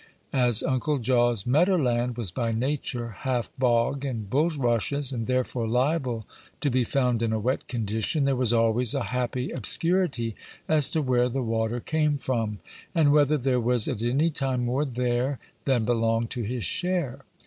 [0.33, 6.25] As Uncle Jaw's "medder land" was by nature half bog and bulrushes, and therefore liable
[6.61, 10.35] to be found in a wet condition, there was always a happy obscurity
[10.67, 12.57] as to where the water came from,
[12.95, 17.19] and whether there was at any time more there than belonged to his share.